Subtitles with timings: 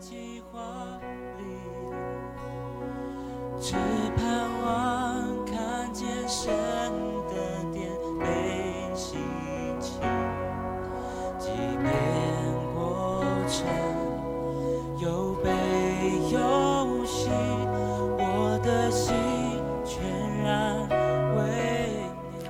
[0.00, 0.60] 计划
[1.38, 1.44] 里，
[3.60, 3.74] 只
[4.16, 4.24] 盼
[4.62, 6.52] 望看见神
[7.28, 7.34] 的
[7.72, 7.88] 殿
[8.20, 9.18] 被兴
[9.80, 9.98] 起，
[11.38, 11.50] 即
[11.82, 11.92] 便
[12.74, 13.66] 过程
[15.00, 15.50] 有悲
[16.30, 17.30] 有喜，
[18.18, 19.14] 我的心
[19.84, 20.02] 全
[20.42, 20.88] 然
[21.36, 21.42] 为
[22.32, 22.44] 你。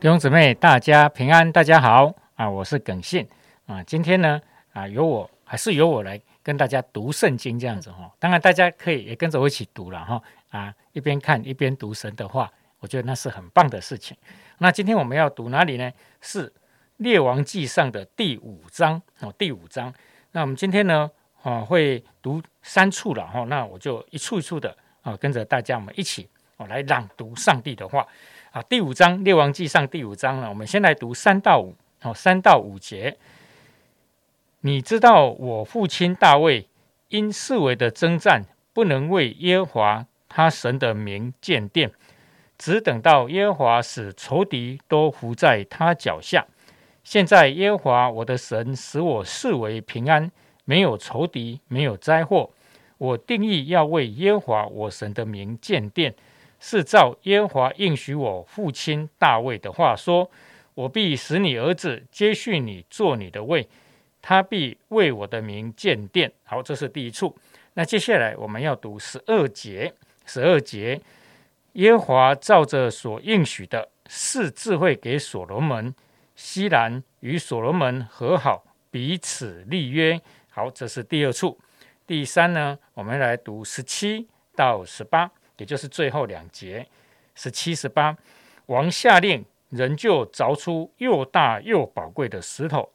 [0.00, 2.50] 弟兄姊妹，大家平安，大家好啊！
[2.50, 3.26] 我是耿信
[3.66, 3.82] 啊。
[3.84, 4.40] 今天呢
[4.72, 8.08] 啊，由我还是由我来跟大家读圣经这样子哈。
[8.20, 14.16] 当然，大家可以也跟着我一起读了哈啊，一边看一边读神的话，我觉得那是很棒的事情。
[14.58, 15.92] 那今天我们要读哪里呢？
[16.20, 16.52] 是
[16.98, 19.92] 列王记上的第五章哦，第五章。
[20.30, 21.10] 那我们今天呢
[21.42, 26.28] 啊会读三处了哈，那我就一处一处的啊跟着大家我们一起
[26.58, 28.06] 哦来朗读上帝的话。
[28.52, 33.18] 啊，第五章《列王记上》第五章呢，我们先来读三到五，哦，三到五节。
[34.66, 36.66] 你知道我父亲大卫
[37.10, 38.42] 因四围的征战，
[38.72, 41.92] 不能为耶和华他神的名建殿，
[42.58, 46.44] 只等到耶和华使仇敌都伏在他脚下。
[47.04, 50.32] 现在耶和华我的神使我视为平安，
[50.64, 52.50] 没有仇敌，没有灾祸。
[52.98, 56.12] 我定义要为耶和华我神的名建殿。
[56.58, 60.28] 是照耶和华应许我父亲大卫的话说
[60.74, 63.68] ：“我必使你儿子接续你做你的位，
[64.28, 67.36] 他必为我的名建殿。”好，这是第一处。
[67.74, 69.94] 那接下来我们要读十二节。
[70.24, 71.00] 十二节，
[71.74, 75.94] 耶和华照着所应许的，赐智慧给所罗门。
[76.34, 80.20] 西兰与所罗门和好，彼此立约。
[80.50, 81.56] 好，这是第二处。
[82.04, 85.30] 第三呢，我们来读十七到十八。
[85.58, 86.84] 也就是最后两节，
[87.36, 88.16] 十七十八，
[88.66, 92.90] 王下令，人就凿出又大又宝贵的石头，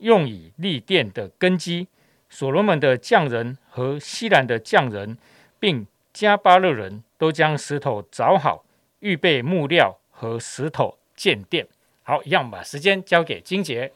[0.00, 1.88] 用以立殿的根基。
[2.28, 5.16] 所罗门的匠人和西兰的匠人，
[5.58, 8.64] 并加巴勒人都将石头凿好，
[9.00, 11.66] 预备木料和石头建殿。
[12.02, 13.92] 好，一样把时间交给金杰。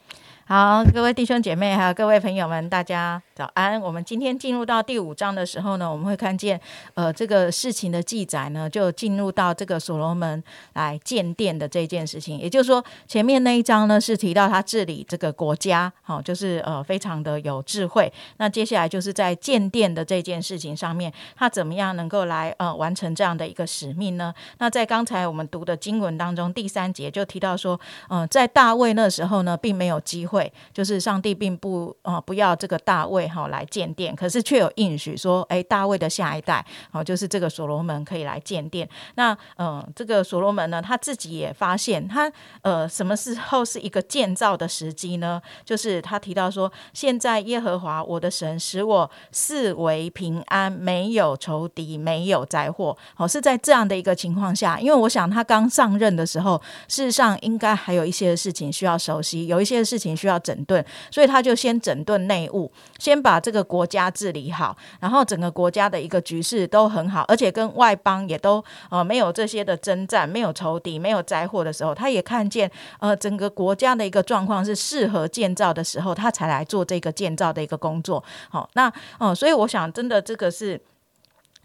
[0.47, 3.79] 好，各位弟兄姐妹，还有各位朋友们，大家早安。
[3.81, 6.59] 我们今天进入到第五章的时候呢，我们会看见，
[6.93, 12.39] 呃，这个事情的记载呢，就进入到这个所罗门来建殿的这件事情。
[12.39, 18.11] 也就是说，前面那一章呢是提到他治理这个国家，好，就是呃非常的有智慧。
[18.37, 24.33] 那接下来就是在建殿的这件事情上面，他怎么样能够来呃完成这样的一个使命呢？
[24.59, 27.79] 那在刚才我们读的经文当中，第三节就提到说，
[28.09, 30.25] 嗯，在大卫那时候呢，并没有机会。
[30.35, 38.87] 会就是上帝并不呃不要这个大卫哈来建殿，可是却有应许说，哎，大卫的下一代哦，就是这个所罗门可以来建殿。
[39.15, 42.31] 那嗯，这个所罗门呢，他自己也发现，他
[42.61, 45.41] 呃什么时候是一个建造的时机呢？
[45.63, 52.97] 就是他提到说，现在耶和华我的神使我四围平安，没有仇敌，没有灾祸。
[53.17, 78.21] 哦，是在这样的一个情况下，因为我想他刚上任的时候，事实上应该还有一些事情需要熟悉，有一些事情需要整顿，所以他就先整顿内务，先先把这个国家治理好，然后整个国家的一个局势都很好，而且跟外邦也都呃没有这些的征战，没有仇敌，没有灾祸的时候，他也看见呃整个国家的一个状况是适合建造的时候，他才来做这个建造的一个工作。
[78.49, 80.81] 好，那哦，所以我想真的这个是。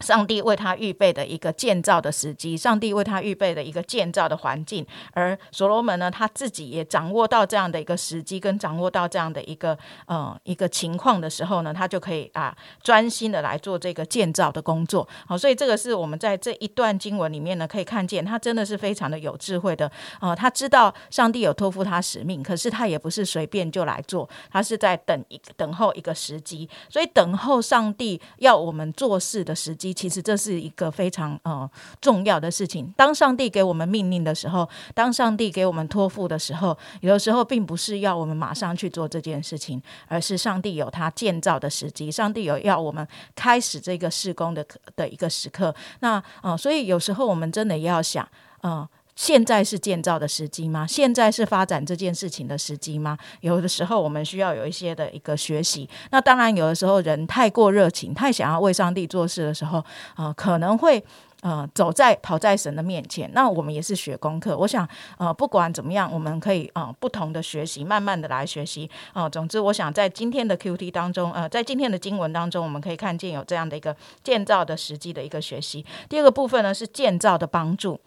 [0.01, 15.07] 上帝为他预备的一个建造的时机，上帝为他预备的一个建造的环境，而所罗门呢，他自己也掌握到这样的一个时机，跟掌握到这样的一个呃一个情况的时候呢，他就可以啊专心的来做这个建造的工作。
[15.27, 29.90] 好，所以这个是我们在这一段经文里面呢，可以看见他真的是非常的有智慧的呃，他知道上帝有托付他使命，可是他也不是随便就来做，他是在等一等候一个时机，所以等候上帝要我们做事的时机。
[29.93, 31.69] 其实这是一个非常呃
[31.99, 32.93] 重要的事情。
[32.95, 44.65] 当上帝给我们命令的时候，当上帝给我们托付的时候，有的时候并不是要我们马上去做这件事情，而是上帝有他建造的时机，上帝有要我们开始这个施工的
[44.95, 45.73] 的一个时刻。
[45.99, 48.27] 那呃，所以有时候我们真的要想，
[48.63, 48.87] 嗯。
[49.15, 50.87] 现在是建造的时机吗？
[50.87, 53.17] 现在是发展这件事情的时机吗？
[53.41, 55.87] 有的时候我们需要有一些的一个学习。
[56.11, 59.83] 那当然，有的时候人太过热情，太想要为上帝做事的时候，
[60.15, 61.03] 呃，可能会
[61.41, 63.29] 呃走在跑在神的面前。
[63.33, 64.57] 那我们也是学功课。
[64.57, 64.87] 我想，
[65.17, 68.89] 呃，不管怎么样，我们可以呃不同的学习，慢慢的来学习。
[69.13, 75.85] 呃，总之，我想在今天的 Q T 当中，呃，在今天的经文当中，我们可以看见有这样的一个建造的实际的一个学习。
[76.07, 77.99] 第二个部分呢，是建造的帮助。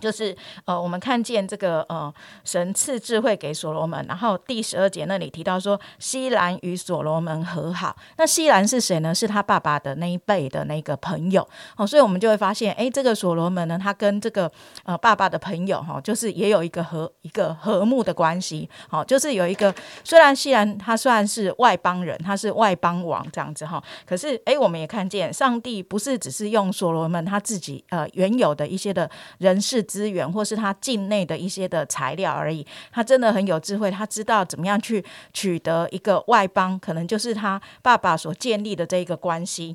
[0.00, 2.12] 就是呃，我们看见这个呃，
[2.44, 7.96] 神赐智慧给所罗门，然后第十二节那里提到说，西兰与所罗门和好。
[8.16, 9.14] 那西兰是谁呢？
[9.14, 11.46] 是他爸爸的那一辈的那个朋友
[11.76, 14.50] 哦，所以我们就会发现，哎，这个所罗门呢，他跟这个
[14.84, 18.68] 呃爸爸的朋友哈，就是也有一个和一个和睦的关系。
[18.88, 19.74] 好，就是有一个
[20.04, 29.82] 虽然西兰他虽然是外邦人，他是外邦王这样子哈，可是哎，我们也看见上帝不是只是用所罗门他自己呃原有的一些的人事。
[29.88, 35.02] 资源或是他境内的一些的材料而已，他真的很有智慧，他知道怎么样去
[35.32, 39.74] 取得一个外邦，可能就是他爸爸所建立的这一个关系，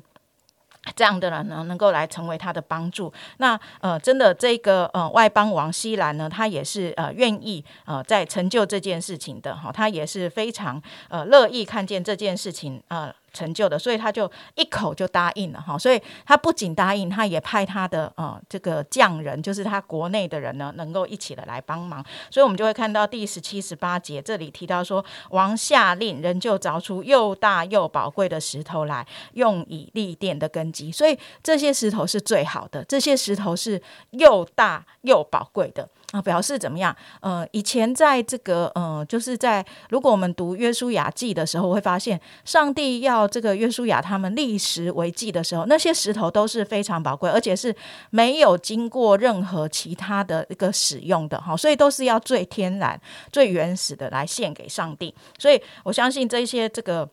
[0.94, 3.12] 这样的人呢，能够来成为他的帮助。
[3.38, 13.12] 那呃，真的这个呃外邦王西兰呢，他也是呃愿意呃在成就这件事情的哈，他也是非常呃乐意看见这件事情呃。
[13.34, 15.76] 成就的，所以他就一口就答应了哈。
[15.76, 22.02] 所以他不仅答应，他也派他的呃这个匠人，就是他国内的人呢，能够一起的来帮忙。
[22.30, 30.92] 所以我们就会看到第十七、十八节这里提到说，王下令人就凿出又大又宝贵的石头来，用以立殿的根基。
[30.92, 33.82] 所以这些石头是最好的，这些石头是
[34.12, 35.88] 又大又宝贵的。
[36.12, 36.94] 啊，表示怎么样？
[37.20, 47.74] 呃，以前在这个呃，就是在如果我们读约书亚记的时候，会发现上帝要这个约书亚他们立石为记的时候，那些石头都是非常宝贵，而且是
[48.10, 53.00] 没有经过任何其他的一个使用的哈，所以都是要最天然、
[53.32, 55.12] 最原始的来献给上帝。
[55.38, 57.08] 所以我相信这些这个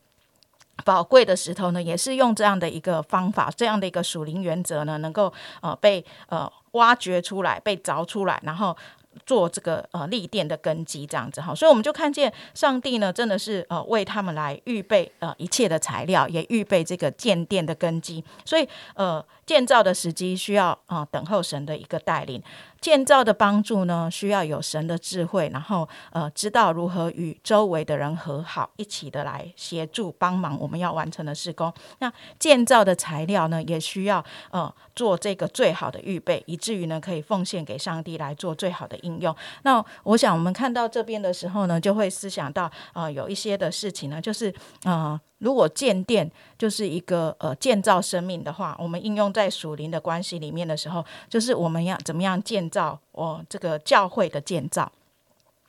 [0.86, 6.52] 宝贵的石头呢，也是用这样的一个方法，这样的一个属灵原则呢，能够呃被呃。
[6.72, 8.76] 挖掘出来，被凿出来，然后
[9.26, 22.42] 做这个呃立殿的根基，这样子哈，所以我们就看见上帝呢，真的是呃为他们来预备呃一切的材料，也预备这个建殿的根基，所以呃建造的时机需要啊等候神的一个带领。
[22.80, 31.72] 建造的帮助呢，需要有神的智慧，然后呃，知道如何与周围的人和好，一起的来协助帮忙我们要完成的施工。
[32.00, 39.36] 那建造的材料呢，也需要呃做这个最好的预备，以至于呢可以奉献给上帝来做最好的应用。
[39.64, 44.54] 那我想我们看到这边的时候呢，就会思想到啊有一些的事情呢，就是
[44.84, 45.20] 啊。
[45.42, 54.92] 如果建殿就是一个呃建造生命的话，我们应用在属灵的关系里面的时候，就是我们要怎么样建造我这个教会的建造。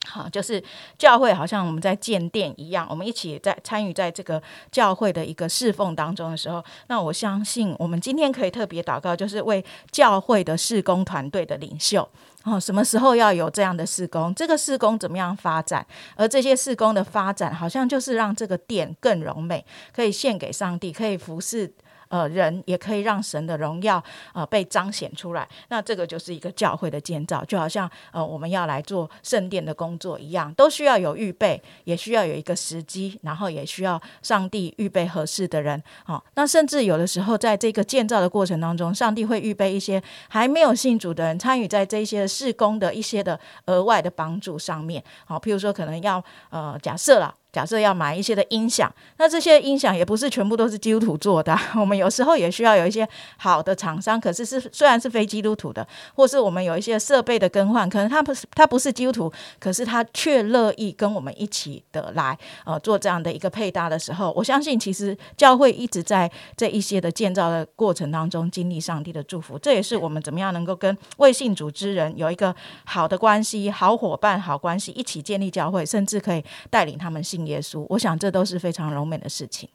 [0.04, 0.62] 好，就是
[0.98, 12.06] 教会好像我们在建殿一样，我们一起在参与在这个教会的一个侍奉当中的时候，那我相信我们今天可以特别祷告，就是为教会的事工团队的领袖。
[12.44, 14.34] 哦，什么时候要有这样的事工？
[14.34, 15.86] 这个事工怎么样发展？
[16.16, 19.64] 而这些事工的发展，好像就是让这个殿更柔美，
[19.94, 21.72] 可以献给上帝，可以服侍。
[22.12, 24.02] 呃，人也可以让神的荣耀
[24.34, 25.48] 呃被彰显出来。
[25.70, 35.82] 那这个就是一个教会的建造，就好像呃我们要来做圣殿的工作一样，都需要有预备，也需要有一个时机，然后也需要上帝预备合适的人。
[36.04, 45.02] 好，那甚至有的时候在这个建造的过程当中，上帝会预备一些还没有信主的人参与在这些事工的一些的额外的帮助上面。
[45.24, 47.34] 好，譬如说可能要呃假设了。
[47.52, 51.54] 假设要买一些的音响，那这些音响也不是全部都是基督徒做的。
[51.76, 53.06] 我们有时候也需要有一些
[53.36, 77.41] 好的厂商，可是是虽然是非基督徒的，或是我们有一些设备的更换，可能他不是他不是基督徒，可是他却乐意跟我们一起的来呃做这样的一个配搭的时候，我相信其实教会一直在这一些的建造的过程当中经历上帝的祝福，这也是我们怎么样能够跟未信主之人有一个好的关系、好伙伴、好关系，一起建立教会，甚至可以带领他们信。
[77.46, 79.68] 耶稣，我想这都是非常柔美的事情。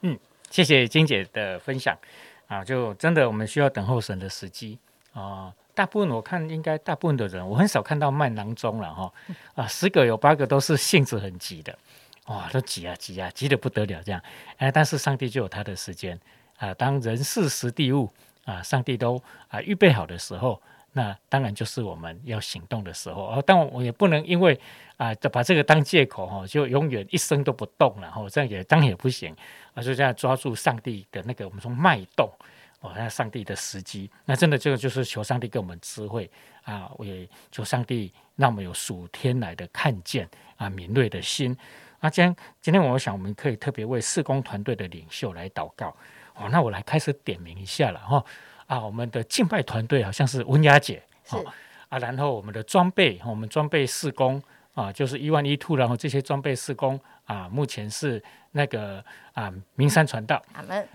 [0.00, 0.18] 嗯，
[0.50, 1.96] 谢谢金姐的分享
[2.46, 4.78] 啊，就真的我们需要等候神的时机
[5.12, 5.52] 啊。
[5.74, 9.12] 大部分我看应该大部分的人，我很少看到卖囊中了哈
[9.54, 11.76] 啊，十个有八个都是性子很急的，
[12.26, 14.20] 哇，都急啊急啊，急得不得了这样。
[14.58, 16.18] 哎，但是上帝就有他的时间
[16.58, 18.08] 啊，当人事时地物
[18.44, 20.60] 啊，上帝都啊预备好的时候。
[20.96, 24.58] 那当然就是我们要行动的时候哦，但我也不能因为
[24.96, 29.34] 啊，把这个当借口哈，就永远一生都不动了哈，这样也当然也不行
[29.74, 32.30] 啊，就这样抓住上帝的那个我们说脉动
[32.78, 36.30] 哦，那上帝的时机，那真的这个就是求上帝给我们智慧
[36.62, 41.56] 啊，我也求上帝让我们有属天来的看见啊，敏锐的心
[41.98, 42.08] 啊。
[42.08, 45.88] 今天今天我想我们可以特别为施工团队的领袖来祷告
[46.36, 48.24] 哦，那我来开始点名一下了哈。
[48.66, 51.36] 啊，我们的敬拜团队好像是温雅姐，是。
[51.88, 54.42] 啊，然后我们的装备，我们装备施工
[54.74, 58.20] 啊，就是一万一 two，然后这些装备施工啊，目前是
[58.52, 60.42] 那个啊名山传道，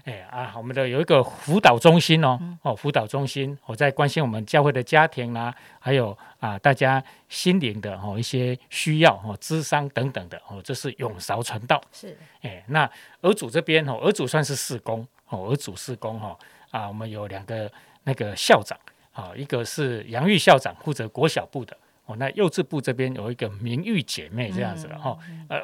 [0.03, 11.81] 哎啊，我们的有一个辅导中心哦，哦辅导中心，我在关心我们教会的家庭啦、还有啊大家心灵的哦一些需要哦，智商等等的哦，这是永韶传道。
[11.93, 12.17] 是。
[12.41, 12.89] 哎，那
[13.21, 16.38] 儿主这边哦，儿主算是事工哦，儿主事工哈
[16.71, 17.71] 啊，我们有两个
[18.03, 18.77] 那个校长
[19.11, 25.61] 啊，一个是杨玉校长负责国小部的哦，那幼稚部这边有一个明玉姐妹这样子的哈、呃，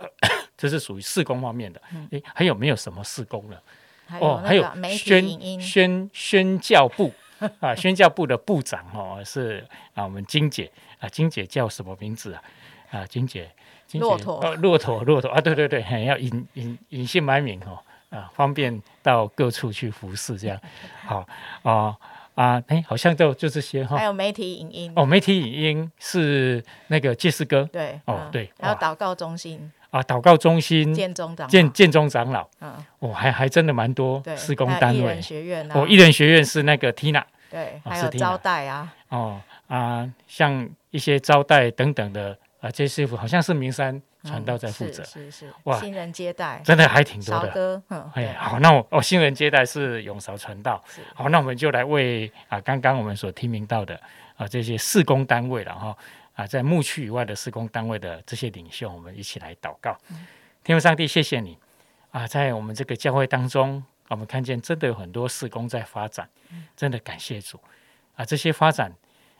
[0.55, 1.81] 这是属于事工方面的。
[2.11, 3.57] 诶，还有没有什么事工呢？
[4.19, 7.11] 哦，有还有宣，宣宣教部
[7.59, 12.43] 啊，宣教部的部长哦是啊，我们金姐啊，金姐叫什么名字啊？
[12.91, 13.49] 啊，金姐，
[13.87, 17.81] 金姐骆驼哦，骆驼，骆驼啊，对对对，嘿要隐隐隐姓埋名哦，
[18.15, 20.59] 啊，方便到各处去服侍这样。
[21.05, 21.25] 好
[21.63, 21.95] 啊
[22.35, 28.79] 啊，哎，好像就就这些哈、还有媒体影音，哦，媒体影音是那个介师哥对，嗯哦对还有哇。
[28.79, 31.49] 祷告中心、啊，祷告中心建中长老。
[31.49, 35.21] 建建中长老，嗯，哦，还还真的蛮多，施工单位。
[35.21, 45.53] 学院啊，哦，艺人学院是那个 Tina 对，还有招待啊，哦啊，像一些招待等等的啊，这些好像是名山传道在负责，嗯是是是。
[45.63, 47.81] 哇新人接待，真的还挺多的。
[47.89, 48.25] 嗯，对。
[48.25, 50.83] 哎，好，那我哦，新人接待是永韶传道。
[51.13, 53.97] 好，那我们就来为啊，刚刚我们所提名到的
[54.35, 55.97] 啊这些施工单位了哈
[56.33, 59.95] 啊，在牧区以外的施工单位的这些领袖，我们一起来祷告。
[60.63, 61.57] 天父上帝，谢谢你
[62.11, 66.27] 啊，在我们这个教会当中，我们看见真的有很多施工在发展，
[66.75, 67.59] 真的感谢主。
[68.15, 68.91] 啊，这些发展，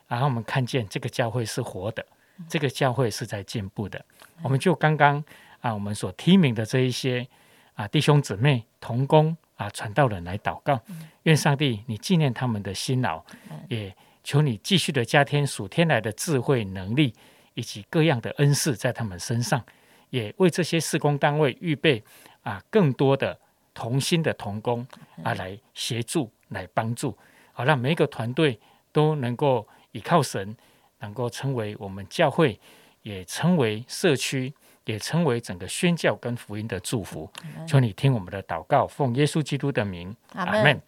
[0.06, 2.04] 然后我们看见这个教会是活的，
[2.46, 4.04] 这个教会是在进步的。
[4.42, 5.22] 我们就刚刚
[5.60, 7.26] 啊，我们所提名的这一些
[7.74, 10.80] 啊弟兄姊妹同工啊传道人来祷告，
[11.22, 13.22] 愿上帝你纪念他们的辛劳，
[13.68, 17.14] 也求你继续的加添属天来的智慧能力
[17.54, 19.64] 以及各样的恩赐在他们身上，
[20.10, 22.02] 也为这些施工单位预备
[22.42, 23.38] 啊更多的
[23.72, 24.86] 同心的同工
[25.22, 27.16] 啊来协助来帮助，
[27.52, 28.60] 好让每一个团队
[28.92, 30.56] 都能够依靠神，
[31.00, 32.58] 能够成为我们教会。
[33.06, 34.52] 也成为社区，
[34.84, 37.30] 也成为整个宣教跟福音的祝福。
[37.64, 40.82] 求你听我们的祷告，奉耶稣基督的名，阿门。